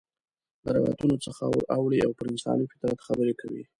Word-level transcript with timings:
له 0.63 0.69
روایتونو 0.77 1.15
څخه 1.25 1.43
ور 1.49 1.63
اوړي 1.75 1.99
او 2.03 2.11
پر 2.17 2.25
انساني 2.33 2.65
فطرت 2.71 2.99
خبرې 3.07 3.33
کوي. 3.41 3.63